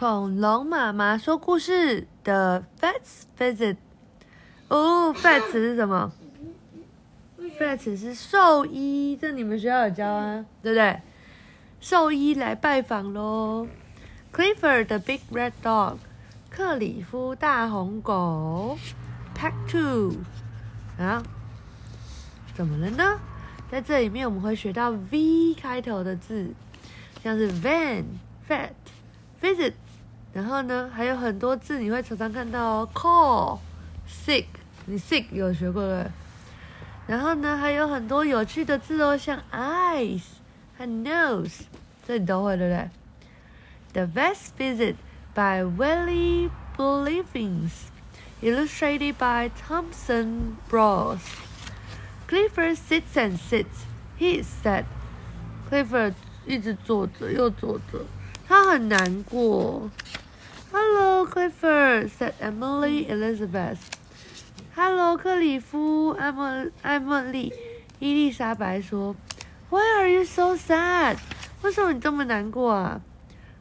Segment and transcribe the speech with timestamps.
[0.00, 3.76] 恐龙妈妈说故事的 Vets Visit。
[4.68, 6.10] 哦，Vets 是什么
[7.38, 11.02] ？Vets 是兽医，这你们学校有教啊，对不对？
[11.82, 13.68] 兽医来拜访喽。
[14.32, 15.98] Clifford's Big Red Dog，
[16.48, 18.78] 克里夫大红狗。
[19.36, 20.14] Pack Two，
[20.98, 21.22] 啊，
[22.54, 23.20] 怎么了呢？
[23.70, 26.54] 在这里面我们会学到 V 开头的字，
[27.22, 28.04] 像是 Van、
[28.48, 28.70] Vet、
[29.42, 29.74] Visit，
[30.32, 33.58] 然后呢还有很多字你会常常看到哦，Call、
[34.08, 34.46] Sick，
[34.86, 36.06] 你 Sick 有学过对？
[37.06, 40.22] 然后呢还有很多有趣的字哦，像 Eyes
[40.78, 41.62] 和 Nose，
[42.06, 44.94] 这你都会对不对？The Best Visit
[45.34, 47.90] by Willie Blevins。
[48.42, 51.20] illustrated by Thompson Bros.
[52.26, 53.84] Clifford sits and sits.
[54.18, 54.86] He said,
[55.68, 56.14] Clifford
[56.46, 58.06] 一直坐着又坐着，
[58.48, 59.90] 他很难过。
[62.08, 63.78] Said Emily Elizabeth.
[64.74, 67.52] "Hello, 克里夫，艾莫艾莫莉，
[67.98, 69.16] 伊丽莎白说。
[69.70, 71.16] Why are you so sad?
[71.62, 73.00] 为什么你这么难过啊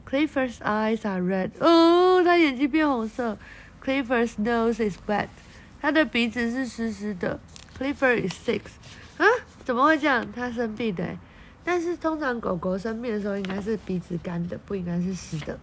[0.10, 1.52] ？Clifford's eyes are red.
[1.60, 3.38] 哦，他眼睛变红色。
[3.84, 5.28] Clifford's nose is wet，
[5.82, 7.40] 他的鼻子是湿湿的。
[7.78, 8.62] Clifford is sick，
[9.18, 9.26] 啊，
[9.64, 10.32] 怎么会这样？
[10.32, 11.18] 他生病的，
[11.64, 15.60] 但是通常狗狗生病的时候应该是鼻子干的，不应该是湿的。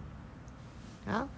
[1.07, 1.29] 好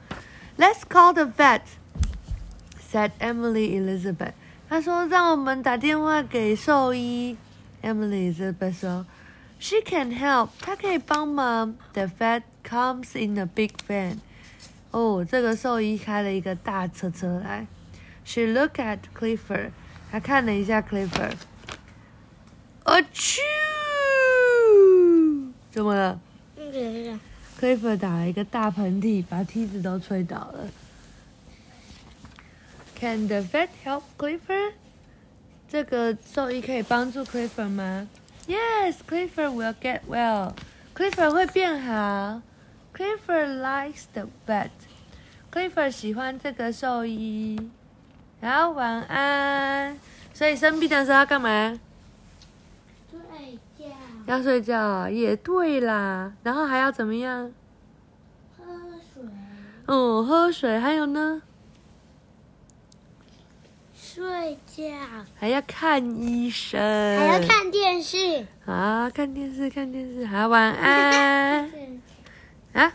[0.58, 4.34] ，Let's call the vet，said Emily Elizabeth。
[4.70, 7.38] 他说让我们打电话给兽医。
[7.82, 9.06] Emily Elizabeth 说，
[9.60, 11.76] She can help，她可以帮忙。
[11.94, 14.20] The vet comes in a big van。
[14.92, 17.68] 哦，这个兽医开了一个大车车来。
[18.26, 19.72] She looked at Clifford，
[20.12, 21.36] 她看了一下 Clifford。
[22.84, 23.40] 啊啾！
[25.72, 26.20] 怎么了
[27.61, 30.69] ？Clifford 打了一个大喷嚏，把梯子都吹倒了。
[32.99, 34.73] Can the vet help Clifford？
[35.69, 38.09] 这个兽医可以帮助 Clifford 吗
[38.47, 40.55] ？Yes，Clifford will get well。
[40.95, 42.41] Clifford 会变好。
[42.95, 44.71] Clifford likes the vet.
[45.53, 47.71] Clifford 喜欢这个兽医。
[48.41, 49.99] 好，晚安。
[50.33, 51.79] 所以生病的时候要干嘛？
[53.11, 53.95] 睡觉。
[54.27, 56.33] 要睡觉啊，也对啦。
[56.43, 57.53] 然后还要怎么样？
[58.57, 58.65] 喝
[59.15, 59.23] 水。
[59.87, 60.79] 哦，喝水。
[60.79, 61.43] 还有呢？
[63.95, 64.85] 睡觉。
[65.37, 66.81] 还要看医生。
[66.81, 68.47] 还要看电视。
[68.67, 70.27] 啊，看电视，看电视。
[70.27, 71.71] 好，晚安。
[72.75, 72.93] 啊。